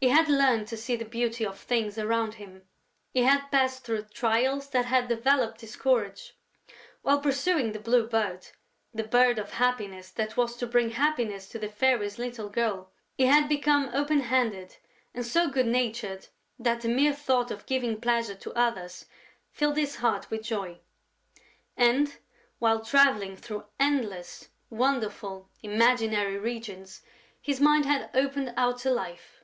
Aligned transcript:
He 0.00 0.10
had 0.10 0.28
learned 0.28 0.68
to 0.68 0.76
see 0.76 0.94
the 0.94 1.04
beauty 1.04 1.44
of 1.44 1.58
things 1.58 1.98
around 1.98 2.34
him; 2.34 2.62
he 3.12 3.24
had 3.24 3.50
passed 3.50 3.84
through 3.84 4.04
trials 4.04 4.68
that 4.70 4.84
had 4.84 5.08
developed 5.08 5.60
his 5.60 5.74
courage; 5.74 6.36
while 7.02 7.18
pursuing 7.20 7.72
the 7.72 7.80
Blue 7.80 8.06
Bird, 8.06 8.46
the 8.94 9.02
Bird 9.02 9.40
of 9.40 9.54
Happiness 9.54 10.12
that 10.12 10.36
was 10.36 10.54
to 10.58 10.68
bring 10.68 10.90
happiness 10.92 11.48
to 11.48 11.58
the 11.58 11.68
Fairy's 11.68 12.16
little 12.16 12.48
girl, 12.48 12.92
he 13.16 13.24
had 13.26 13.48
become 13.48 13.90
open 13.92 14.20
handed 14.20 14.76
and 15.14 15.26
so 15.26 15.50
good 15.50 15.66
natured 15.66 16.28
that 16.60 16.82
the 16.82 16.88
mere 16.88 17.12
thought 17.12 17.50
of 17.50 17.66
giving 17.66 18.00
pleasure 18.00 18.36
to 18.36 18.52
others 18.52 19.04
filled 19.50 19.76
his 19.76 19.96
heart 19.96 20.30
with 20.30 20.42
joy. 20.44 20.78
And, 21.76 22.18
while 22.60 22.84
travelling 22.84 23.36
through 23.36 23.64
endless, 23.80 24.50
wonderful, 24.70 25.50
imaginary 25.64 26.38
regions, 26.38 27.02
his 27.42 27.60
mind 27.60 27.84
had 27.84 28.10
opened 28.14 28.54
out 28.56 28.78
to 28.86 28.92
life. 28.92 29.34